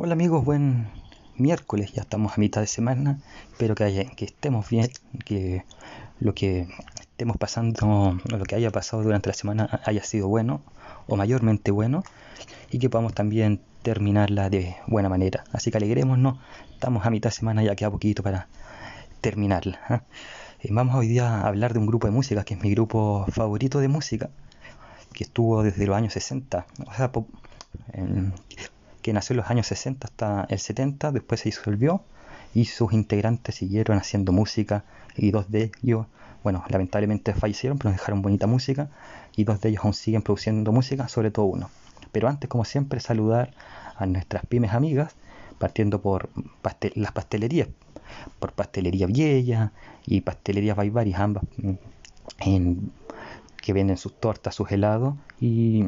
Hola 0.00 0.12
amigos, 0.12 0.44
buen 0.44 0.86
miércoles, 1.34 1.92
ya 1.92 2.02
estamos 2.02 2.34
a 2.34 2.40
mitad 2.40 2.60
de 2.60 2.68
semana, 2.68 3.18
espero 3.50 3.74
que, 3.74 4.06
estemos 4.20 4.70
bien, 4.70 4.88
que 5.24 5.64
lo 6.20 6.34
que 6.34 6.68
estemos 7.00 7.36
pasando, 7.36 8.16
lo 8.30 8.44
que 8.44 8.54
haya 8.54 8.70
pasado 8.70 9.02
durante 9.02 9.28
la 9.28 9.34
semana 9.34 9.80
haya 9.84 10.04
sido 10.04 10.28
bueno 10.28 10.62
o 11.08 11.16
mayormente 11.16 11.72
bueno 11.72 12.04
y 12.70 12.78
que 12.78 12.88
podamos 12.88 13.12
también 13.12 13.60
terminarla 13.82 14.50
de 14.50 14.76
buena 14.86 15.08
manera. 15.08 15.42
Así 15.52 15.72
que 15.72 15.78
alegrémonos, 15.78 16.38
estamos 16.74 17.04
a 17.04 17.10
mitad 17.10 17.30
de 17.30 17.34
semana, 17.34 17.64
ya 17.64 17.74
queda 17.74 17.90
poquito 17.90 18.22
para 18.22 18.46
terminarla. 19.20 19.80
¿eh? 19.90 20.00
Eh, 20.60 20.68
vamos 20.70 20.94
hoy 20.94 21.08
día 21.08 21.28
a 21.28 21.48
hablar 21.48 21.72
de 21.72 21.80
un 21.80 21.86
grupo 21.86 22.06
de 22.06 22.12
música 22.12 22.44
que 22.44 22.54
es 22.54 22.62
mi 22.62 22.70
grupo 22.70 23.26
favorito 23.32 23.80
de 23.80 23.88
música, 23.88 24.30
que 25.12 25.24
estuvo 25.24 25.64
desde 25.64 25.88
los 25.88 25.96
años 25.96 26.12
60, 26.12 26.66
o 26.86 26.94
sea, 26.94 27.10
en, 27.94 28.32
que 29.02 29.12
nació 29.12 29.34
en 29.34 29.38
los 29.38 29.50
años 29.50 29.66
60 29.66 30.06
hasta 30.06 30.46
el 30.48 30.58
70, 30.58 31.12
después 31.12 31.40
se 31.40 31.48
disolvió 31.48 32.02
y 32.54 32.66
sus 32.66 32.92
integrantes 32.92 33.56
siguieron 33.56 33.98
haciendo 33.98 34.32
música 34.32 34.84
y 35.16 35.30
dos 35.30 35.50
de 35.50 35.70
ellos, 35.82 36.06
bueno, 36.42 36.64
lamentablemente 36.68 37.34
fallecieron, 37.34 37.78
pero 37.78 37.90
dejaron 37.90 38.22
bonita 38.22 38.46
música 38.46 38.90
y 39.36 39.44
dos 39.44 39.60
de 39.60 39.70
ellos 39.70 39.84
aún 39.84 39.94
siguen 39.94 40.22
produciendo 40.22 40.72
música, 40.72 41.08
sobre 41.08 41.30
todo 41.30 41.46
uno. 41.46 41.70
Pero 42.12 42.28
antes, 42.28 42.48
como 42.48 42.64
siempre, 42.64 43.00
saludar 43.00 43.52
a 43.96 44.06
nuestras 44.06 44.46
pymes 44.46 44.72
amigas, 44.72 45.14
partiendo 45.58 46.00
por 46.00 46.30
las 46.94 47.12
pastelerías, 47.12 47.68
por 48.38 48.52
Pastelería 48.52 49.06
Vieja 49.06 49.72
y 50.06 50.20
Pastelería 50.20 50.74
Baibaris, 50.74 51.16
ambas 51.16 51.44
mm, 51.58 51.72
en, 52.40 52.92
que 53.60 53.72
venden 53.72 53.96
sus 53.96 54.18
tortas, 54.18 54.54
sus 54.54 54.70
helados 54.70 55.14
y 55.40 55.84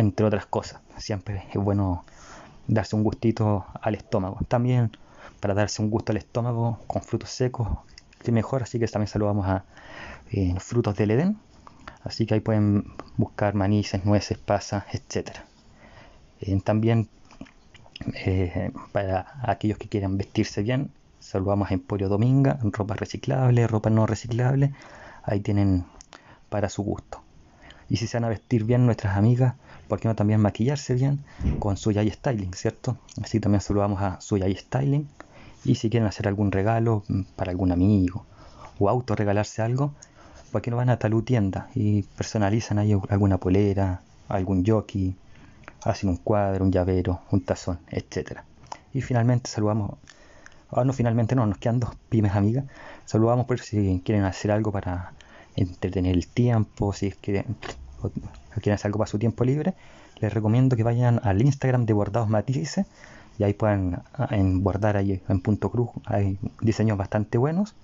entre 0.00 0.26
otras 0.26 0.46
cosas. 0.46 0.80
Siempre 0.96 1.44
es 1.52 1.62
bueno 1.62 2.04
darse 2.66 2.96
un 2.96 3.04
gustito 3.04 3.66
al 3.80 3.94
estómago. 3.94 4.38
También 4.48 4.90
para 5.40 5.54
darse 5.54 5.82
un 5.82 5.90
gusto 5.90 6.12
al 6.12 6.18
estómago 6.18 6.78
con 6.86 7.02
frutos 7.02 7.30
secos, 7.30 7.68
que 8.22 8.32
mejor. 8.32 8.62
Así 8.62 8.78
que 8.78 8.88
también 8.88 9.08
saludamos 9.08 9.46
a 9.46 9.64
eh, 10.32 10.54
frutos 10.58 10.96
del 10.96 11.12
Edén. 11.12 11.38
Así 12.02 12.26
que 12.26 12.34
ahí 12.34 12.40
pueden 12.40 12.84
buscar 13.16 13.54
manices, 13.54 14.04
nueces, 14.04 14.38
pasas, 14.38 14.84
etc. 14.92 15.36
Eh, 16.40 16.58
también 16.64 17.08
eh, 18.24 18.72
para 18.92 19.34
aquellos 19.42 19.76
que 19.76 19.88
quieran 19.88 20.16
vestirse 20.16 20.62
bien, 20.62 20.90
saludamos 21.18 21.70
a 21.70 21.74
Emporio 21.74 22.08
Dominga, 22.08 22.58
ropa 22.62 22.94
reciclable, 22.94 23.66
ropa 23.66 23.90
no 23.90 24.06
reciclable. 24.06 24.72
Ahí 25.22 25.40
tienen 25.40 25.84
para 26.48 26.70
su 26.70 26.82
gusto. 26.82 27.22
Y 27.90 27.96
si 27.96 28.06
se 28.06 28.16
van 28.16 28.24
a 28.24 28.28
vestir 28.28 28.64
bien 28.64 28.86
nuestras 28.86 29.16
amigas, 29.16 29.54
¿por 29.88 29.98
qué 29.98 30.06
no 30.06 30.14
también 30.14 30.40
maquillarse 30.40 30.94
bien 30.94 31.24
con 31.58 31.76
Suyay 31.76 32.08
Styling, 32.08 32.54
¿cierto? 32.54 32.96
Así 33.20 33.40
también 33.40 33.60
saludamos 33.60 34.00
a 34.00 34.20
Suyay 34.20 34.54
Styling. 34.54 35.08
Y 35.64 35.74
si 35.74 35.90
quieren 35.90 36.06
hacer 36.06 36.28
algún 36.28 36.52
regalo 36.52 37.02
mm, 37.08 37.22
para 37.34 37.50
algún 37.50 37.72
amigo 37.72 38.24
o 38.78 38.88
auto 38.88 39.16
regalarse 39.16 39.60
algo, 39.60 39.92
¿por 40.52 40.62
qué 40.62 40.70
no 40.70 40.76
van 40.76 40.88
a 40.88 40.98
Talú 40.98 41.22
Tienda 41.22 41.68
y 41.74 42.02
personalizan 42.02 42.78
ahí 42.78 42.96
alguna 43.08 43.38
polera, 43.38 44.02
algún 44.28 44.64
jockey, 44.64 45.16
hacen 45.82 46.10
un 46.10 46.16
cuadro, 46.16 46.64
un 46.64 46.70
llavero, 46.70 47.20
un 47.32 47.40
tazón, 47.40 47.80
etcétera? 47.88 48.44
Y 48.94 49.02
finalmente 49.02 49.50
saludamos, 49.50 49.98
ah 50.70 50.84
no, 50.84 50.92
finalmente 50.92 51.34
no, 51.34 51.44
nos 51.44 51.58
quedan 51.58 51.80
dos 51.80 51.90
pymes 52.08 52.36
amigas. 52.36 52.64
Saludamos 53.04 53.46
por 53.46 53.58
si 53.58 54.00
quieren 54.04 54.24
hacer 54.24 54.52
algo 54.52 54.70
para 54.70 55.12
entretener 55.56 56.14
el 56.14 56.28
tiempo, 56.28 56.92
si 56.92 57.12
quieren, 58.00 58.30
quieren 58.54 58.74
hacer 58.74 58.88
algo 58.88 58.98
para 58.98 59.10
su 59.10 59.18
tiempo 59.18 59.44
libre, 59.44 59.74
les 60.20 60.32
recomiendo 60.32 60.76
que 60.76 60.82
vayan 60.82 61.20
al 61.22 61.42
Instagram 61.42 61.86
de 61.86 61.92
Bordados 61.92 62.28
Matices 62.28 62.86
y 63.38 63.44
ahí 63.44 63.54
pueden 63.54 63.98
ah, 64.14 64.28
en 64.30 64.62
bordar 64.62 64.96
ahí 64.96 65.22
en 65.28 65.40
punto 65.40 65.70
cruz, 65.70 65.90
hay 66.04 66.38
diseños 66.60 66.98
bastante 66.98 67.38
buenos. 67.38 67.74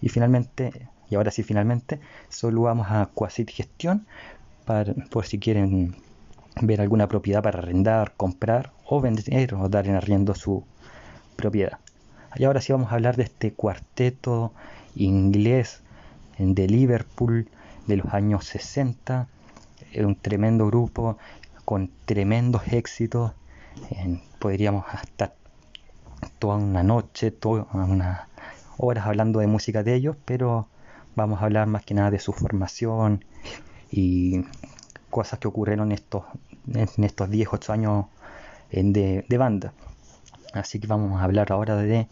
Y 0.00 0.08
finalmente, 0.08 0.88
y 1.10 1.14
ahora 1.14 1.30
sí 1.30 1.42
finalmente, 1.42 2.00
solo 2.28 2.62
vamos 2.62 2.86
a 2.90 3.08
Quasit 3.12 3.50
Gestión 3.50 4.06
para, 4.64 4.94
por 5.10 5.26
si 5.26 5.38
quieren 5.38 5.96
ver 6.60 6.80
alguna 6.80 7.08
propiedad 7.08 7.42
para 7.42 7.58
arrendar, 7.58 8.14
comprar 8.16 8.72
o 8.84 9.00
vender 9.00 9.54
o 9.54 9.68
dar 9.68 9.86
en 9.86 9.94
arriendo 9.94 10.34
su 10.34 10.64
propiedad. 11.36 11.78
Y 12.36 12.44
ahora 12.44 12.60
sí 12.60 12.72
vamos 12.72 12.92
a 12.92 12.94
hablar 12.94 13.16
de 13.16 13.24
este 13.24 13.52
cuarteto 13.52 14.52
inglés 14.94 15.82
de 16.38 16.66
Liverpool 16.66 17.48
de 17.86 17.96
los 17.96 18.12
años 18.12 18.44
60. 18.46 19.28
Un 19.96 20.16
tremendo 20.16 20.66
grupo 20.66 21.18
con 21.64 21.90
tremendos 22.04 22.62
éxitos. 22.68 23.32
podríamos 24.38 24.84
estar 25.02 25.34
toda 26.38 26.56
una 26.56 26.82
noche, 26.82 27.30
todas 27.30 27.66
unas 27.72 28.22
horas 28.78 29.06
hablando 29.06 29.40
de 29.40 29.46
música 29.46 29.82
de 29.82 29.94
ellos, 29.94 30.16
pero 30.24 30.68
vamos 31.14 31.40
a 31.40 31.44
hablar 31.44 31.66
más 31.66 31.84
que 31.84 31.94
nada 31.94 32.10
de 32.10 32.18
su 32.18 32.32
formación 32.32 33.24
y 33.90 34.44
cosas 35.10 35.38
que 35.38 35.48
ocurrieron 35.48 35.92
estos, 35.92 36.24
en 36.74 37.04
estos 37.04 37.30
10, 37.30 37.48
8 37.52 37.72
años 37.72 38.06
de, 38.70 39.24
de 39.28 39.38
banda. 39.38 39.72
Así 40.52 40.80
que 40.80 40.86
vamos 40.86 41.20
a 41.20 41.24
hablar 41.24 41.52
ahora 41.52 41.76
de 41.76 42.08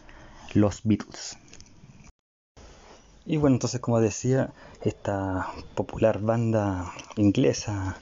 los 0.55 0.83
Beatles. 0.85 1.39
Y 3.31 3.37
bueno, 3.37 3.55
entonces 3.55 3.81
como 3.81 4.01
decía, 4.01 4.51
esta 4.83 5.47
popular 5.77 6.19
banda 6.21 6.93
inglesa 7.15 7.97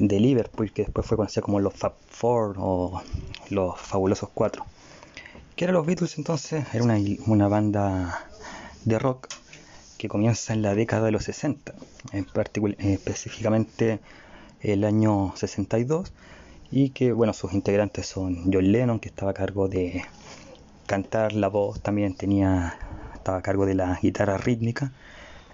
de 0.00 0.18
Liverpool, 0.18 0.72
que 0.72 0.82
después 0.82 1.06
fue 1.06 1.16
conocida 1.16 1.42
como 1.42 1.60
los 1.60 1.74
Fab 1.74 1.92
Four 2.08 2.56
o 2.58 3.00
los 3.50 3.80
Fabulosos 3.80 4.30
Cuatro. 4.34 4.66
¿Qué 5.54 5.62
eran 5.62 5.76
los 5.76 5.86
Beatles 5.86 6.18
entonces? 6.18 6.64
Era 6.74 6.82
una, 6.82 6.98
una 7.28 7.46
banda 7.46 8.26
de 8.84 8.98
rock 8.98 9.28
que 9.96 10.08
comienza 10.08 10.54
en 10.54 10.62
la 10.62 10.74
década 10.74 11.04
de 11.04 11.12
los 11.12 11.22
60, 11.22 11.72
en 12.10 12.26
específicamente 12.80 14.00
el 14.60 14.82
año 14.82 15.34
62, 15.36 16.12
y 16.72 16.90
que 16.90 17.12
bueno, 17.12 17.32
sus 17.32 17.52
integrantes 17.52 18.08
son 18.08 18.50
John 18.52 18.72
Lennon, 18.72 18.98
que 18.98 19.08
estaba 19.08 19.30
a 19.30 19.34
cargo 19.34 19.68
de 19.68 20.02
cantar 20.86 21.32
la 21.32 21.46
voz, 21.46 21.80
también 21.80 22.14
tenía 22.14 22.76
estaba 23.28 23.40
a 23.40 23.42
cargo 23.42 23.66
de 23.66 23.74
la 23.74 23.98
guitarra 24.00 24.38
rítmica, 24.38 24.90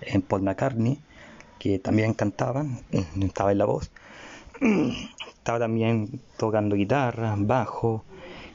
en 0.00 0.22
Paul 0.22 0.42
McCartney, 0.42 1.00
que 1.58 1.80
también 1.80 2.14
cantaba, 2.14 2.64
estaba 3.20 3.50
en 3.50 3.58
la 3.58 3.64
voz. 3.64 3.90
Estaba 5.38 5.58
también 5.58 6.22
tocando 6.38 6.76
guitarra, 6.76 7.34
bajo, 7.36 8.04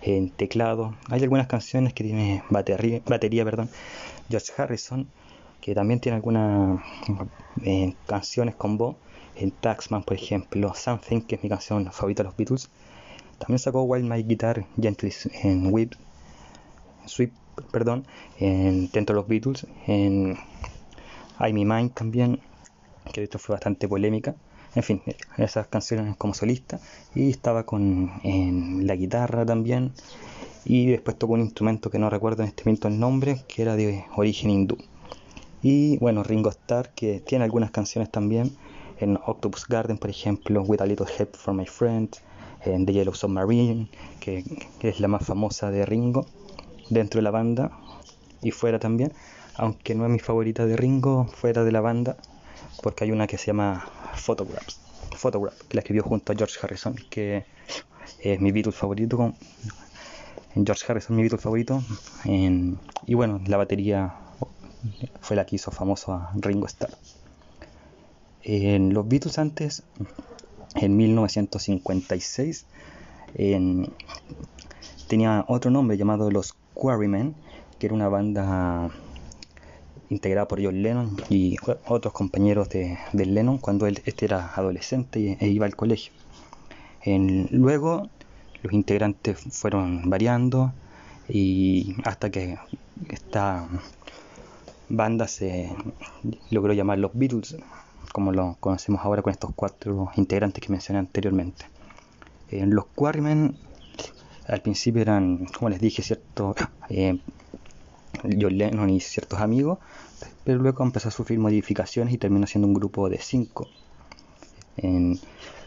en 0.02 0.32
teclado. 0.32 0.96
Hay 1.10 1.22
algunas 1.22 1.48
canciones 1.48 1.94
que 1.94 2.06
tiene 2.06 2.44
batería, 2.50 3.02
batería 3.06 3.44
perdón, 3.44 3.70
George 4.30 4.54
Harrison, 4.58 5.08
que 5.60 5.76
también 5.76 6.00
tiene 6.00 6.16
algunas 6.16 6.82
eh, 7.64 7.94
canciones 8.08 8.56
con 8.56 8.78
voz. 8.78 8.96
En 9.36 9.52
Taxman, 9.52 10.04
por 10.04 10.16
ejemplo, 10.16 10.74
Something, 10.74 11.22
que 11.22 11.36
es 11.36 11.44
mi 11.44 11.50
canción 11.50 11.92
favorita 11.92 12.24
de 12.24 12.30
los 12.30 12.38
Beatles. 12.38 12.70
También 13.38 13.60
sacó 13.60 13.84
Wild 13.84 14.10
My 14.10 14.24
Guitar 14.24 14.66
Gently 14.82 15.14
en 15.44 15.72
Whip, 15.74 15.94
Sweep 17.06 17.34
perdón, 17.72 18.06
en, 18.40 18.90
dentro 18.92 19.16
de 19.16 19.22
los 19.22 19.28
Beatles, 19.28 19.68
en 19.88 20.38
I 21.40 21.54
Me 21.54 21.66
Mind 21.66 21.94
también, 21.94 22.40
que 23.14 23.24
esto 23.24 23.40
fue 23.40 23.54
bastante 23.54 23.88
polémica. 23.88 24.36
En 24.76 24.84
fin, 24.84 25.02
esas 25.38 25.68
canciones 25.68 26.16
como 26.18 26.34
solista. 26.34 26.80
Y 27.16 27.30
estaba 27.30 27.64
con 27.64 28.12
en 28.24 28.86
la 28.86 28.96
guitarra 28.96 29.46
también. 29.46 29.94
Y 30.66 30.88
después 30.88 31.18
tocó 31.18 31.34
un 31.34 31.42
instrumento 31.42 31.90
que 31.90 31.98
no 31.98 32.10
recuerdo 32.10 32.44
en 32.44 32.50
este 32.50 32.64
momento 32.66 32.88
el 32.88 33.00
nombre, 33.00 33.42
que 33.48 33.62
era 33.64 33.76
de 33.76 34.06
origen 34.16 34.52
hindú. 34.52 34.78
Y 35.62 35.98
bueno, 35.98 36.24
Ringo 36.24 36.50
Starr, 36.50 36.90
que 36.94 37.20
tiene 37.20 37.46
algunas 37.46 37.72
canciones 37.72 38.12
también, 38.12 38.56
en 39.00 39.18
Octopus 39.26 39.68
Garden, 39.68 39.98
por 39.98 40.10
ejemplo, 40.10 40.62
With 40.62 40.82
a 40.82 40.86
Little 40.86 41.08
Help 41.18 41.36
from 41.36 41.58
My 41.58 41.66
Friend, 41.66 42.10
en 42.66 42.86
The 42.86 42.94
Yellow 42.94 43.16
Submarine, 43.16 43.88
que 44.20 44.44
es 44.82 45.00
la 45.00 45.08
más 45.08 45.26
famosa 45.26 45.72
de 45.72 45.86
Ringo 45.86 46.26
dentro 46.90 47.20
de 47.20 47.24
la 47.24 47.32
banda 47.32 47.72
y 48.42 48.52
fuera 48.52 48.80
también, 48.80 49.14
aunque 49.56 49.96
no 49.96 50.06
es 50.06 50.12
mi 50.12 50.20
favorita 50.20 50.66
de 50.66 50.78
Ringo 50.78 51.26
fuera 51.26 51.64
de 51.64 51.72
la 51.72 51.82
banda, 51.82 52.18
porque 52.82 53.04
hay 53.04 53.12
una 53.12 53.28
que 53.28 53.38
se 53.38 53.48
llama 53.48 53.86
Photographs, 54.16 54.80
Photograph, 55.16 55.60
que 55.68 55.76
la 55.76 55.82
escribió 55.82 56.04
junto 56.04 56.32
a 56.32 56.36
George 56.36 56.58
Harrison, 56.62 56.96
que 57.10 57.46
es 58.22 58.40
mi 58.40 58.52
Beatles 58.52 58.76
favorito, 58.76 59.18
con 59.18 59.36
George 60.56 60.86
Harrison 60.88 61.16
mi 61.16 61.24
Beatles 61.24 61.42
favorito, 61.42 61.84
y 62.26 63.14
bueno, 63.14 63.42
la 63.46 63.58
batería 63.58 64.16
fue 65.20 65.36
la 65.36 65.46
que 65.46 65.58
hizo 65.58 65.72
famoso 65.72 66.14
a 66.14 66.32
Ringo 66.36 66.66
Starr. 66.68 66.98
En 68.44 68.94
los 68.94 69.08
Beatles 69.08 69.38
antes, 69.38 69.84
en 70.76 70.96
1956, 70.96 72.66
tenía 75.08 75.44
otro 75.48 75.70
nombre 75.72 75.98
llamado 75.98 76.32
los 76.32 76.56
Quarrymen, 76.80 77.36
que 77.78 77.88
era 77.88 77.94
una 77.94 78.08
banda 78.08 78.90
integrada 80.10 80.48
por 80.48 80.64
John 80.64 80.82
Lennon 80.82 81.18
y 81.30 81.58
otros 81.86 82.14
compañeros 82.14 82.70
de, 82.70 82.98
Lennon 83.14 83.58
cuando 83.58 83.86
él 83.86 84.02
este 84.06 84.26
era 84.26 84.54
adolescente 84.56 85.38
e 85.40 85.48
iba 85.50 85.66
al 85.66 85.76
colegio. 85.76 86.14
luego 87.52 88.08
los 88.64 88.72
integrantes 88.72 89.38
fueron 89.52 90.10
variando 90.10 90.72
y 91.28 91.96
hasta 92.06 92.30
que 92.30 92.58
esta 93.10 93.68
banda 94.88 95.28
se 95.28 95.70
logró 96.50 96.72
llamar 96.74 96.98
los 97.00 97.12
Beatles, 97.14 97.58
como 98.14 98.32
lo 98.32 98.56
conocemos 98.62 99.02
ahora 99.04 99.22
con 99.22 99.32
estos 99.32 99.52
cuatro 99.54 100.12
integrantes 100.16 100.64
que 100.64 100.72
mencioné 100.72 101.00
anteriormente. 101.00 101.66
En 102.50 102.74
los 102.74 102.86
Quarrymen 102.96 103.58
al 104.50 104.62
principio 104.62 105.02
eran, 105.02 105.46
como 105.46 105.70
les 105.70 105.80
dije, 105.80 106.02
cierto 106.02 106.56
eh, 106.90 107.20
John 108.24 108.58
Lennon 108.58 108.90
y 108.90 109.00
ciertos 109.00 109.40
amigos, 109.40 109.78
pero 110.44 110.60
luego 110.60 110.84
empezó 110.84 111.10
a 111.10 111.12
sufrir 111.12 111.40
modificaciones 111.40 112.14
y 112.14 112.18
terminó 112.18 112.48
siendo 112.48 112.68
un 112.68 112.74
grupo 112.74 113.10
de 113.10 113.20
cinco, 113.20 113.68
en, 114.78 115.20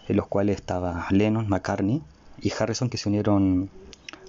los 0.09 0.27
cuales 0.27 0.57
estaba 0.57 1.07
Lennon, 1.11 1.49
McCartney 1.49 2.03
y 2.41 2.53
Harrison 2.59 2.91
que 2.91 2.99
se 2.99 3.09
unieron 3.09 3.71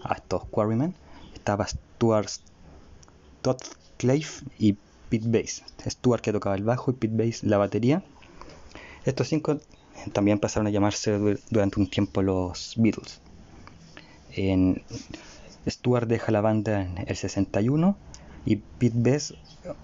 a 0.04 0.14
estos 0.14 0.46
Quarrymen. 0.46 0.94
Estaba 1.34 1.68
Stuart 1.68 2.30
Clave 3.98 4.26
y 4.60 4.78
Pete 5.10 5.28
Bass. 5.28 5.64
Stuart 5.86 6.22
que 6.22 6.32
tocaba 6.32 6.56
el 6.56 6.64
bajo 6.64 6.92
y 6.92 6.94
Pete 6.94 7.16
Bass 7.18 7.44
la 7.44 7.58
batería. 7.58 8.04
Estos 9.04 9.28
cinco 9.28 9.60
también 10.14 10.40
pasaron 10.40 10.68
a 10.68 10.70
llamarse 10.70 11.18
durante 11.50 11.80
un 11.80 11.90
tiempo 11.90 12.22
los 12.22 12.76
Beatles. 12.78 13.20
En, 14.36 14.82
Stuart 15.68 16.08
deja 16.08 16.32
la 16.32 16.42
banda 16.42 16.82
en 16.82 17.06
el 17.08 17.16
61 17.16 17.96
y 18.46 18.58
Pete 18.58 18.96
Best 18.98 19.32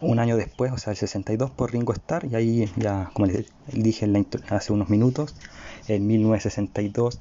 un 0.01 0.19
año 0.19 0.35
después, 0.35 0.71
o 0.73 0.77
sea, 0.77 0.91
el 0.91 0.97
62 0.97 1.51
por 1.51 1.71
Ringo 1.71 1.93
Starr 1.93 2.25
y 2.25 2.35
ahí 2.35 2.71
ya, 2.75 3.11
como 3.13 3.27
les 3.27 3.45
dije 3.71 4.05
hace 4.49 4.73
unos 4.73 4.89
minutos, 4.89 5.35
en 5.87 6.05
1962 6.05 7.19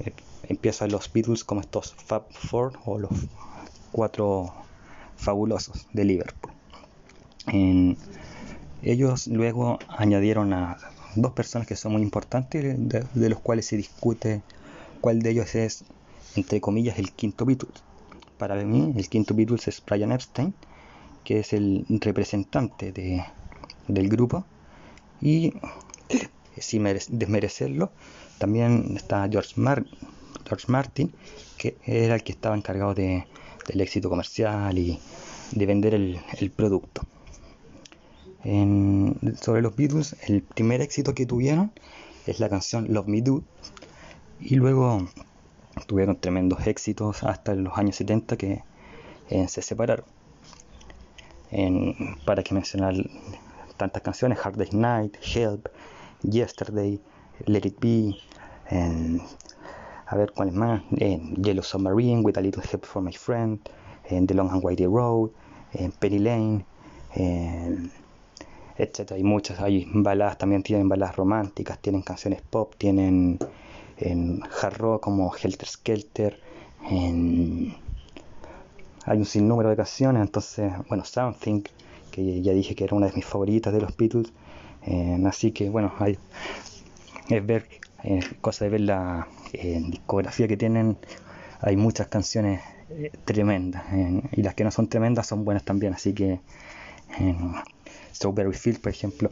eh, 0.00 0.12
empiezan 0.48 0.90
los 0.90 1.12
Beatles 1.12 1.44
como 1.44 1.60
estos 1.60 1.94
Fab 1.94 2.24
Four 2.32 2.72
o 2.84 2.98
los 2.98 3.12
cuatro 3.92 4.52
fabulosos 5.16 5.86
de 5.92 6.04
Liverpool. 6.04 6.52
ellos 8.82 9.28
luego 9.28 9.78
añadieron 9.88 10.52
a 10.52 10.76
dos 11.14 11.32
personas 11.32 11.68
que 11.68 11.76
son 11.76 11.92
muy 11.92 12.02
importantes, 12.02 12.76
de 13.14 13.28
los 13.28 13.38
cuales 13.38 13.66
se 13.66 13.76
discute 13.76 14.42
cuál 15.00 15.22
de 15.22 15.30
ellos 15.30 15.54
es 15.54 15.84
entre 16.36 16.60
comillas, 16.60 16.98
el 16.98 17.12
quinto 17.12 17.44
Beatles. 17.44 17.82
Para 18.38 18.56
mí, 18.64 18.92
el 18.96 19.08
quinto 19.08 19.34
Beatles 19.34 19.68
es 19.68 19.82
Brian 19.84 20.12
Epstein, 20.12 20.54
que 21.24 21.40
es 21.40 21.52
el 21.52 21.86
representante 22.00 22.92
de, 22.92 23.24
del 23.88 24.08
grupo. 24.08 24.44
Y 25.20 25.52
sin 26.58 26.84
desmerecerlo, 26.84 27.90
también 28.38 28.94
está 28.96 29.28
George, 29.30 29.60
Martin, 30.68 31.12
que 31.58 31.76
era 31.84 32.14
el 32.14 32.22
que 32.22 32.32
estaba 32.32 32.56
encargado 32.56 32.94
de, 32.94 33.26
del 33.66 33.80
éxito 33.80 34.08
comercial 34.08 34.76
y 34.78 34.98
de 35.52 35.66
vender 35.66 35.94
el, 35.94 36.50
producto. 36.54 37.02
Sobre 38.42 39.62
los 39.62 39.74
Beatles, 39.74 40.16
el 40.28 40.42
primer 40.42 40.82
éxito 40.82 41.14
que 41.14 41.24
tuvieron 41.24 41.72
es 42.26 42.40
la 42.40 42.48
canción 42.48 42.92
Love 42.92 43.08
Me 43.08 43.22
Do. 43.22 43.42
Y 44.40 44.56
luego 44.56 45.08
tuvieron 45.86 46.16
tremendos 46.16 46.66
éxitos 46.66 47.22
hasta 47.24 47.54
los 47.54 47.76
años 47.76 47.96
70 47.96 48.36
que 48.36 48.62
eh, 49.30 49.48
se 49.48 49.62
separaron. 49.62 50.06
para 52.24 52.42
que 52.42 52.54
mencionar 52.54 52.94
tantas 53.76 54.02
canciones, 54.02 54.38
Hard 54.44 54.56
Day's 54.56 54.72
Night, 54.72 55.16
Help, 55.34 55.68
Yesterday, 56.22 57.00
Let 57.46 57.66
It 57.66 57.78
Be, 57.80 58.16
a 60.06 60.16
ver 60.16 60.32
cuáles 60.32 60.54
más, 60.54 60.82
Yellow 60.90 61.62
Submarine, 61.62 62.22
With 62.24 62.38
a 62.38 62.40
Little 62.40 62.62
Help 62.62 62.84
for 62.84 63.02
My 63.02 63.12
Friend, 63.12 63.60
The 64.08 64.34
Long 64.34 64.50
and 64.50 64.64
White 64.64 64.86
Road, 64.86 65.30
Penny 65.98 66.18
Lane, 66.18 66.64
etc. 68.76 69.12
Hay 69.12 69.22
muchas, 69.22 69.60
hay 69.60 69.86
baladas, 69.92 70.38
también 70.38 70.62
tienen 70.62 70.88
baladas 70.88 71.16
románticas, 71.16 71.78
tienen 71.78 72.02
canciones 72.02 72.42
pop, 72.42 72.74
tienen 72.76 73.38
en 73.98 74.42
hard 74.60 75.00
como 75.00 75.32
Helter 75.34 75.68
Skelter, 75.68 76.40
en... 76.90 77.74
hay 79.04 79.18
un 79.18 79.24
sinnúmero 79.24 79.70
de 79.70 79.76
canciones, 79.76 80.22
entonces, 80.22 80.72
bueno, 80.88 81.04
Something, 81.04 81.62
que 82.10 82.42
ya 82.42 82.52
dije 82.52 82.74
que 82.74 82.84
era 82.84 82.96
una 82.96 83.06
de 83.06 83.12
mis 83.12 83.24
favoritas 83.24 83.72
de 83.72 83.80
los 83.80 83.96
Beatles, 83.96 84.32
eh, 84.86 85.18
así 85.26 85.52
que 85.52 85.70
bueno, 85.70 85.92
hay, 85.98 86.18
es 87.28 87.46
ver, 87.46 87.68
eh, 88.02 88.20
cosa 88.40 88.64
de 88.64 88.70
ver 88.70 88.80
la 88.82 89.28
eh, 89.52 89.82
discografía 89.86 90.46
que 90.48 90.56
tienen, 90.56 90.96
hay 91.60 91.76
muchas 91.76 92.08
canciones 92.08 92.60
tremendas, 93.24 93.82
y 94.32 94.42
las 94.42 94.54
que 94.54 94.62
no 94.62 94.70
son 94.70 94.88
tremendas 94.88 95.26
son 95.26 95.44
buenas 95.44 95.64
también, 95.64 95.94
así 95.94 96.12
que 96.12 96.40
en 97.18 97.54
Strawberry 98.14 98.52
Field, 98.52 98.80
por 98.80 98.92
ejemplo, 98.92 99.30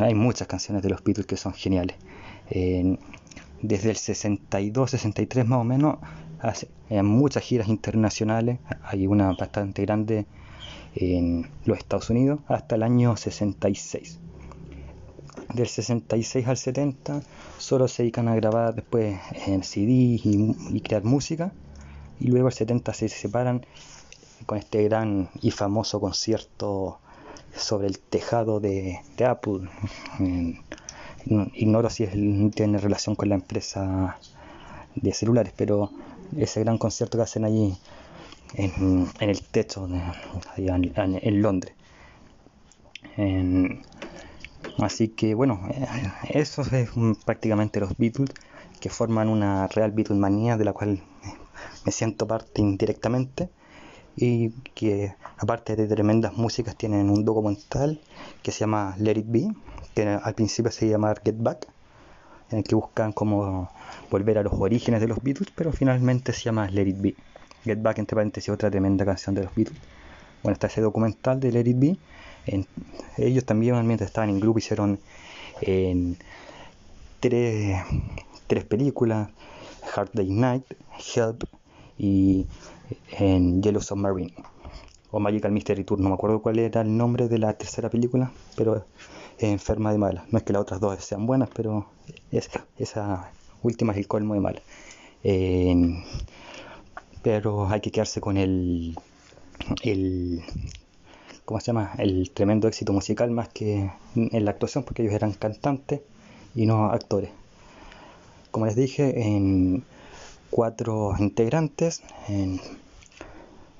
hay 0.00 0.14
muchas 0.14 0.48
canciones 0.48 0.82
de 0.82 0.88
los 0.88 1.04
Beatles 1.04 1.26
que 1.26 1.36
son 1.36 1.52
geniales 1.52 1.96
desde 3.62 3.90
el 3.90 3.96
62, 3.96 4.90
63 4.90 5.46
más 5.46 5.60
o 5.60 5.64
menos, 5.64 5.98
hace 6.40 6.68
muchas 7.02 7.42
giras 7.42 7.68
internacionales, 7.68 8.58
hay 8.82 9.06
una 9.06 9.32
bastante 9.32 9.82
grande 9.82 10.26
en 10.94 11.48
los 11.64 11.78
Estados 11.78 12.10
Unidos, 12.10 12.40
hasta 12.48 12.74
el 12.76 12.82
año 12.82 13.16
66. 13.16 14.18
Del 15.54 15.68
66 15.68 16.46
al 16.48 16.56
70 16.56 17.22
solo 17.58 17.88
se 17.88 18.02
dedican 18.02 18.28
a 18.28 18.34
grabar 18.34 18.74
después 18.74 19.18
en 19.46 19.62
CD 19.62 20.20
y, 20.22 20.80
crear 20.80 21.04
música, 21.04 21.52
y 22.20 22.28
luego 22.28 22.48
el 22.48 22.54
70 22.54 22.92
se 22.94 23.08
separan 23.08 23.64
con 24.46 24.58
este 24.58 24.82
gran 24.84 25.30
y 25.40 25.50
famoso 25.50 26.00
concierto 26.00 26.98
sobre 27.54 27.86
el 27.86 27.98
tejado 27.98 28.60
de, 28.60 29.00
de 29.16 29.24
Apple 29.24 29.68
ignoro 31.26 31.90
si 31.90 32.06
tiene 32.54 32.78
relación 32.78 33.14
con 33.16 33.28
la 33.28 33.34
empresa 33.34 34.18
de 34.94 35.12
celulares, 35.12 35.52
pero 35.56 35.90
ese 36.36 36.60
gran 36.60 36.78
concierto 36.78 37.18
que 37.18 37.22
hacen 37.22 37.44
allí 37.44 37.76
en, 38.54 39.08
el 39.20 39.42
techo 39.42 39.88
en, 40.56 41.42
Londres. 41.42 41.74
así 44.78 45.08
que 45.08 45.34
bueno, 45.34 45.60
eh, 45.70 45.86
eso 46.30 46.62
es 46.62 46.90
prácticamente 47.24 47.80
los 47.80 47.96
Beatles 47.96 48.32
que 48.80 48.90
forman 48.90 49.28
una 49.28 49.66
real 49.68 49.92
Beatlemanía 49.92 50.56
de 50.56 50.64
la 50.64 50.72
cual 50.72 51.02
me 51.84 51.92
siento 51.92 52.26
parte 52.26 52.60
indirectamente 52.60 53.48
y 54.16 54.50
que 54.74 55.14
aparte 55.38 55.76
de 55.76 55.86
tremendas 55.86 56.34
músicas 56.34 56.76
tienen 56.76 57.10
un 57.10 57.24
documental 57.24 58.00
que 58.42 58.50
se 58.50 58.60
llama 58.60 58.96
Let 58.98 59.18
It 59.18 59.26
Be 59.28 59.48
que 59.96 60.06
al 60.06 60.34
principio 60.34 60.70
se 60.70 60.88
llama 60.88 61.14
Get 61.24 61.36
Back, 61.38 61.66
en 62.50 62.58
el 62.58 62.64
que 62.64 62.74
buscan 62.74 63.12
como 63.12 63.70
volver 64.10 64.36
a 64.36 64.42
los 64.42 64.52
orígenes 64.52 65.00
de 65.00 65.08
los 65.08 65.22
Beatles, 65.22 65.50
pero 65.56 65.72
finalmente 65.72 66.34
se 66.34 66.42
llama 66.42 66.68
Let 66.68 66.86
It 66.86 67.00
Be. 67.00 67.14
Get 67.64 67.80
Back, 67.80 67.98
entre 67.98 68.14
paréntesis, 68.14 68.50
otra 68.50 68.70
tremenda 68.70 69.06
canción 69.06 69.34
de 69.34 69.44
los 69.44 69.54
Beatles. 69.54 69.78
Bueno, 70.42 70.52
está 70.52 70.66
ese 70.66 70.82
documental 70.82 71.40
de 71.40 71.50
Let 71.50 71.66
It 71.66 71.78
Be. 71.78 71.96
ellos 73.16 73.46
también, 73.46 73.86
mientras 73.86 74.10
estaban 74.10 74.28
en 74.28 74.38
grupo, 74.38 74.58
hicieron 74.58 75.00
tres, 77.20 77.82
tres 78.46 78.64
películas: 78.64 79.30
Hard 79.94 80.10
Day 80.12 80.28
Night, 80.28 80.64
Help 81.14 81.44
y 81.98 82.46
en 83.18 83.62
Yellow 83.62 83.80
Submarine 83.82 84.34
o 85.10 85.20
Magical 85.20 85.52
Mystery 85.52 85.84
Tour. 85.84 86.00
No 86.00 86.08
me 86.08 86.14
acuerdo 86.14 86.42
cuál 86.42 86.58
era 86.58 86.80
el 86.80 86.96
nombre 86.96 87.28
de 87.28 87.38
la 87.38 87.52
tercera 87.54 87.90
película, 87.90 88.32
pero 88.56 88.84
enferma 89.38 89.92
de 89.92 89.98
mala. 89.98 90.24
No 90.30 90.38
es 90.38 90.44
que 90.44 90.52
las 90.52 90.62
otras 90.62 90.80
dos 90.80 91.02
sean 91.04 91.26
buenas, 91.26 91.50
pero 91.54 91.86
esa 92.78 93.30
última 93.62 93.92
es 93.92 93.98
el 93.98 94.08
colmo 94.08 94.34
de 94.34 94.40
mala. 94.40 94.62
pero 97.22 97.68
hay 97.68 97.80
que 97.80 97.90
quedarse 97.90 98.20
con 98.20 98.36
el, 98.36 98.96
el 99.82 100.42
¿cómo 101.44 101.60
se 101.60 101.66
llama? 101.66 101.92
el 101.98 102.30
tremendo 102.30 102.68
éxito 102.68 102.92
musical 102.92 103.30
más 103.30 103.48
que 103.48 103.90
en 104.14 104.44
la 104.44 104.50
actuación 104.50 104.84
porque 104.84 105.02
ellos 105.02 105.14
eran 105.14 105.32
cantantes 105.32 106.00
y 106.54 106.66
no 106.66 106.90
actores 106.90 107.30
como 108.50 108.66
les 108.66 108.76
dije 108.76 109.20
en 109.20 109.84
cuatro 110.50 111.14
integrantes 111.18 112.02
en 112.28 112.60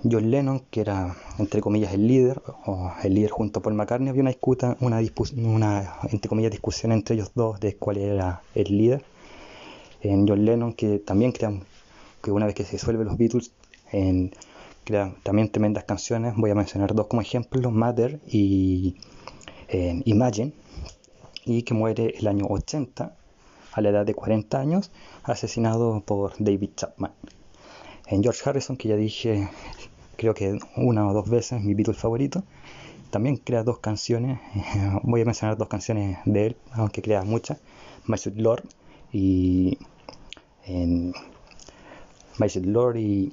John 0.04 0.30
Lennon, 0.30 0.62
que 0.70 0.80
era 0.80 1.16
entre 1.38 1.60
comillas 1.60 1.92
el 1.94 2.06
líder, 2.06 2.42
o 2.66 2.92
el 3.02 3.14
líder 3.14 3.30
junto 3.30 3.58
a 3.58 3.62
Paul 3.62 3.74
McCartney, 3.74 4.08
había 4.08 4.22
una 4.22 4.30
disputa, 4.30 4.76
una, 4.80 5.00
una 5.44 5.98
entre 6.10 6.28
comillas 6.28 6.50
discusión 6.50 6.92
entre 6.92 7.14
ellos 7.14 7.32
dos 7.34 7.58
de 7.60 7.76
cuál 7.76 7.98
era 7.98 8.42
el 8.54 8.76
líder. 8.76 9.04
En 10.02 10.28
John 10.28 10.44
Lennon, 10.44 10.72
que 10.74 10.98
también 10.98 11.32
crean 11.32 11.62
que 12.22 12.30
una 12.30 12.46
vez 12.46 12.54
que 12.54 12.64
se 12.64 12.72
disuelven 12.72 13.06
los 13.06 13.16
Beatles, 13.16 13.50
en, 13.92 14.32
crean 14.84 15.16
también 15.22 15.50
tremendas 15.50 15.84
canciones, 15.84 16.34
voy 16.36 16.50
a 16.50 16.54
mencionar 16.54 16.94
dos 16.94 17.06
como 17.06 17.22
ejemplo, 17.22 17.70
Mother 17.70 18.20
y 18.28 18.96
Imagine, 20.04 20.52
y 21.44 21.62
que 21.62 21.74
muere 21.74 22.14
el 22.18 22.26
año 22.28 22.46
80 22.48 23.16
a 23.76 23.82
la 23.82 23.90
edad 23.90 24.06
de 24.06 24.14
40 24.14 24.58
años, 24.58 24.90
asesinado 25.22 26.00
por 26.00 26.32
David 26.38 26.70
Chapman. 26.74 27.12
En 28.06 28.22
George 28.22 28.40
Harrison, 28.48 28.76
que 28.76 28.88
ya 28.88 28.96
dije 28.96 29.48
creo 30.16 30.32
que 30.32 30.58
una 30.76 31.06
o 31.06 31.12
dos 31.12 31.28
veces, 31.28 31.62
mi 31.62 31.74
Beatle 31.74 31.92
favorito, 31.92 32.42
también 33.10 33.36
crea 33.36 33.62
dos 33.62 33.78
canciones, 33.78 34.40
voy 35.02 35.20
a 35.20 35.24
mencionar 35.26 35.58
dos 35.58 35.68
canciones 35.68 36.18
de 36.24 36.46
él, 36.46 36.56
aunque 36.72 37.02
crea 37.02 37.22
muchas, 37.22 37.58
My 38.06 38.16
Sweet 38.16 38.38
Lord 38.38 38.64
y 39.12 39.78
My 42.38 42.48
Sweet 42.48 42.66
Lord 42.66 42.96
y 42.96 43.32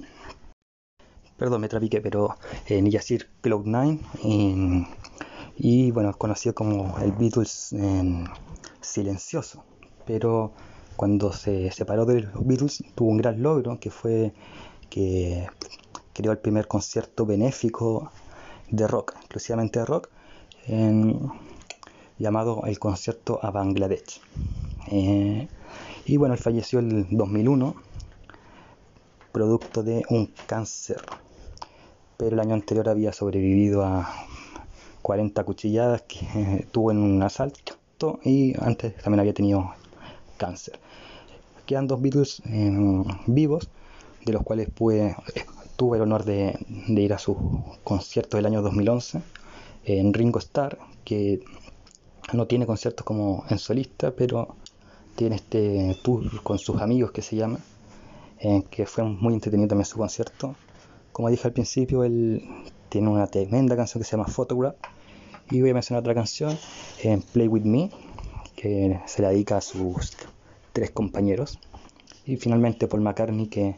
perdón 1.38 1.62
me 1.62 1.68
trapiqué 1.68 2.00
pero 2.00 2.36
en 2.66 2.90
Yasir 2.90 3.28
Cloud9 3.42 4.86
y 5.56 5.90
bueno 5.90 6.12
conocido 6.16 6.54
como 6.54 6.98
el 6.98 7.12
Beatles 7.12 7.72
en 7.72 8.28
silencioso 8.80 9.64
pero 10.06 10.52
cuando 10.96 11.32
se 11.32 11.70
separó 11.70 12.04
de 12.06 12.22
los 12.22 12.46
Beatles 12.46 12.84
tuvo 12.94 13.10
un 13.10 13.18
gran 13.18 13.42
logro 13.42 13.78
que 13.80 13.90
fue 13.90 14.32
que 14.90 15.46
creó 16.12 16.32
el 16.32 16.38
primer 16.38 16.68
concierto 16.68 17.26
benéfico 17.26 18.10
de 18.70 18.86
rock, 18.86 19.14
exclusivamente 19.16 19.80
de 19.80 19.84
rock, 19.84 20.08
llamado 22.18 22.62
el 22.66 22.78
concierto 22.78 23.40
a 23.42 23.50
Bangladesh. 23.50 24.20
Eh, 24.90 25.48
y 26.06 26.16
bueno, 26.16 26.34
él 26.34 26.40
falleció 26.40 26.78
el 26.78 27.06
2001, 27.10 27.74
producto 29.32 29.82
de 29.82 30.04
un 30.10 30.30
cáncer, 30.46 31.02
pero 32.16 32.34
el 32.34 32.40
año 32.40 32.54
anterior 32.54 32.88
había 32.88 33.12
sobrevivido 33.12 33.84
a 33.84 34.08
40 35.02 35.44
cuchilladas 35.44 36.02
que 36.02 36.66
tuvo 36.72 36.92
en 36.92 36.98
un 36.98 37.22
asalto 37.22 37.74
y 38.22 38.54
antes 38.60 38.96
también 38.96 39.20
había 39.20 39.32
tenido 39.32 39.72
cáncer. 40.36 40.78
Quedan 41.66 41.86
dos 41.86 42.00
Beatles 42.00 42.42
eh, 42.46 43.04
vivos, 43.26 43.68
de 44.24 44.32
los 44.32 44.42
cuales 44.42 44.68
pude, 44.70 45.16
tuve 45.76 45.96
el 45.96 46.02
honor 46.02 46.24
de, 46.24 46.58
ir 46.88 47.12
a 47.12 47.18
su 47.18 47.62
concierto 47.82 48.36
del 48.36 48.46
año 48.46 48.62
2011 48.62 49.22
en 49.84 50.12
Ringo 50.12 50.38
Starr, 50.38 50.78
que 51.04 51.42
no 52.32 52.46
tiene 52.46 52.66
conciertos 52.66 53.04
como 53.04 53.44
en 53.48 53.58
solista, 53.58 54.12
pero 54.12 54.56
tiene 55.14 55.36
este 55.36 55.98
tour 56.02 56.42
con 56.42 56.58
sus 56.58 56.80
amigos 56.80 57.12
que 57.12 57.22
se 57.22 57.36
llama, 57.36 57.58
que 58.70 58.86
fue 58.86 59.04
muy 59.04 59.34
entretenido 59.34 59.68
también 59.68 59.86
su 59.86 59.98
concierto. 59.98 60.54
Como 61.12 61.30
dije 61.30 61.46
al 61.46 61.52
principio, 61.52 62.02
él 62.04 62.42
tiene 62.88 63.08
una 63.08 63.26
tremenda 63.26 63.76
canción 63.76 64.02
que 64.02 64.08
se 64.08 64.16
llama 64.16 64.28
Photograph. 64.28 64.76
Y 65.50 65.60
voy 65.60 65.70
a 65.70 65.74
mencionar 65.74 66.00
otra 66.00 66.14
canción, 66.14 66.56
en 67.02 67.20
Play 67.20 67.48
With 67.48 67.64
Me, 67.64 67.90
se 69.06 69.22
la 69.22 69.28
dedica 69.28 69.58
a 69.58 69.60
sus 69.60 70.16
tres 70.72 70.90
compañeros. 70.90 71.58
Y 72.26 72.36
finalmente 72.36 72.88
Paul 72.88 73.02
McCartney, 73.02 73.48
que 73.48 73.76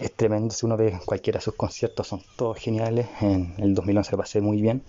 es 0.00 0.12
tremendo. 0.14 0.52
Si 0.52 0.66
uno 0.66 0.76
ve 0.76 0.98
cualquiera 1.04 1.38
de 1.38 1.44
sus 1.44 1.54
conciertos, 1.54 2.08
son 2.08 2.22
todos 2.36 2.58
geniales. 2.58 3.06
En 3.20 3.54
el 3.58 3.74
2011 3.74 4.12
lo 4.12 4.18
pasé 4.18 4.40
muy 4.40 4.60
bien. 4.60 4.82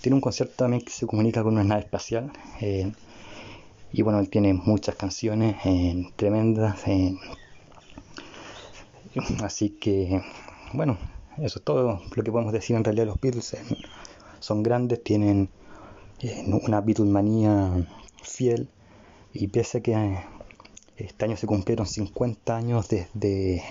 Tiene 0.00 0.14
un 0.16 0.20
concierto 0.20 0.54
también 0.56 0.82
que 0.82 0.90
se 0.90 1.06
comunica 1.06 1.42
con 1.42 1.54
una 1.54 1.64
nave 1.64 1.82
espacial. 1.82 2.30
Eh, 2.60 2.92
y 3.92 4.02
bueno, 4.02 4.18
él 4.20 4.28
tiene 4.28 4.52
muchas 4.52 4.96
canciones 4.96 5.56
eh, 5.64 6.08
tremendas. 6.16 6.86
Eh, 6.86 7.16
así 9.42 9.70
que, 9.70 10.20
bueno, 10.72 10.98
eso 11.38 11.58
es 11.58 11.64
todo 11.64 12.02
lo 12.14 12.22
que 12.22 12.30
podemos 12.30 12.52
decir 12.52 12.76
en 12.76 12.84
realidad. 12.84 13.06
Los 13.06 13.20
Beatles 13.20 13.56
son 14.40 14.62
grandes, 14.62 15.02
tienen 15.02 15.48
una 16.46 16.80
Beatlemanía 16.80 17.86
fiel. 18.24 18.68
Y 19.32 19.48
pese 19.48 19.78
a 19.78 19.80
que 19.82 20.18
este 20.96 21.24
año 21.24 21.36
se 21.36 21.46
cumplieron 21.46 21.86
50 21.86 22.56
años 22.56 22.88
desde 22.88 23.62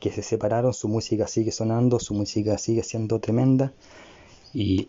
que 0.00 0.12
se 0.12 0.22
separaron, 0.22 0.74
su 0.74 0.88
música 0.88 1.26
sigue 1.26 1.50
sonando, 1.50 1.98
su 1.98 2.12
música 2.12 2.58
sigue 2.58 2.82
siendo 2.82 3.20
tremenda 3.20 3.72
y 4.52 4.88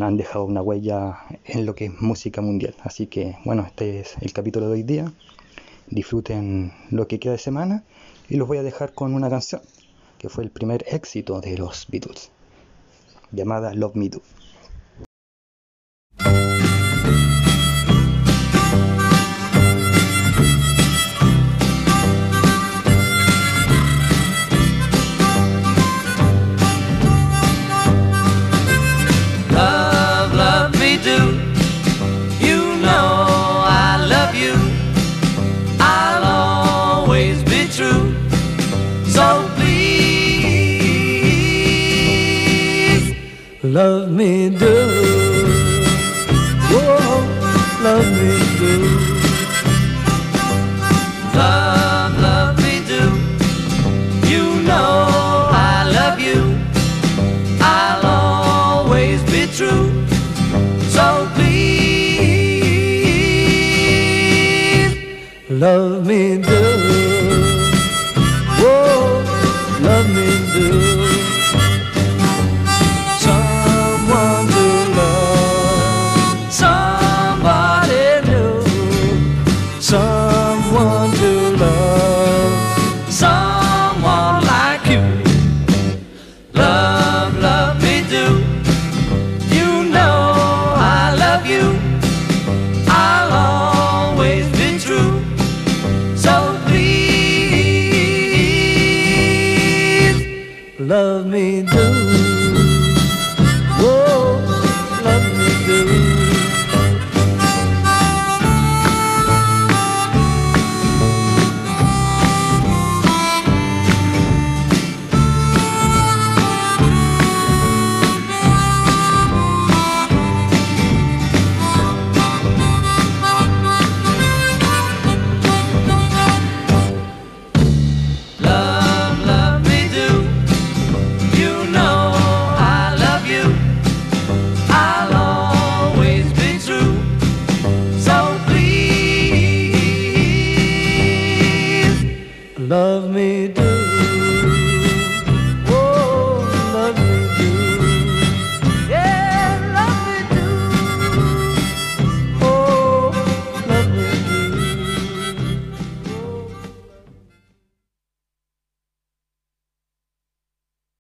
han 0.00 0.16
dejado 0.16 0.44
una 0.44 0.60
huella 0.60 1.18
en 1.44 1.66
lo 1.66 1.74
que 1.74 1.86
es 1.86 2.00
música 2.00 2.40
mundial. 2.40 2.74
Así 2.82 3.06
que 3.06 3.36
bueno, 3.44 3.64
este 3.64 4.00
es 4.00 4.16
el 4.20 4.32
capítulo 4.32 4.66
de 4.66 4.72
hoy 4.72 4.82
día. 4.82 5.12
Disfruten 5.88 6.72
lo 6.90 7.06
que 7.06 7.20
queda 7.20 7.32
de 7.32 7.38
semana 7.38 7.84
y 8.28 8.36
los 8.36 8.48
voy 8.48 8.58
a 8.58 8.64
dejar 8.64 8.92
con 8.92 9.14
una 9.14 9.30
canción 9.30 9.62
que 10.18 10.28
fue 10.28 10.42
el 10.42 10.50
primer 10.50 10.84
éxito 10.88 11.40
de 11.40 11.56
los 11.56 11.86
Beatles, 11.88 12.30
llamada 13.30 13.72
Love 13.74 13.94
Me 13.94 14.08
Do. 14.08 14.20